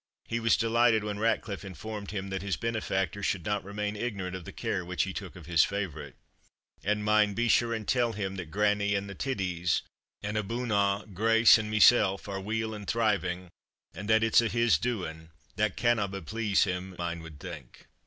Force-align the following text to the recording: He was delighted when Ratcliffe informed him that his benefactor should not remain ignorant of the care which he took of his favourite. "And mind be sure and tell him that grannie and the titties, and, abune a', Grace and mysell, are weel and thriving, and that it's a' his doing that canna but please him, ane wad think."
He 0.27 0.39
was 0.39 0.57
delighted 0.57 1.03
when 1.03 1.19
Ratcliffe 1.19 1.63
informed 1.63 2.09
him 2.09 2.29
that 2.31 2.41
his 2.41 2.57
benefactor 2.57 3.21
should 3.21 3.45
not 3.45 3.63
remain 3.63 3.95
ignorant 3.95 4.35
of 4.35 4.45
the 4.45 4.51
care 4.51 4.83
which 4.83 5.03
he 5.03 5.13
took 5.13 5.35
of 5.35 5.45
his 5.45 5.63
favourite. 5.63 6.15
"And 6.83 7.05
mind 7.05 7.35
be 7.35 7.47
sure 7.47 7.71
and 7.71 7.87
tell 7.87 8.13
him 8.13 8.35
that 8.37 8.49
grannie 8.49 8.95
and 8.95 9.07
the 9.07 9.13
titties, 9.13 9.83
and, 10.23 10.37
abune 10.37 10.71
a', 10.71 11.05
Grace 11.13 11.59
and 11.59 11.69
mysell, 11.69 12.19
are 12.25 12.41
weel 12.41 12.73
and 12.73 12.87
thriving, 12.87 13.49
and 13.93 14.09
that 14.09 14.23
it's 14.23 14.41
a' 14.41 14.47
his 14.47 14.79
doing 14.79 15.29
that 15.57 15.77
canna 15.77 16.07
but 16.07 16.25
please 16.25 16.63
him, 16.63 16.95
ane 16.99 17.21
wad 17.21 17.39
think." 17.39 17.85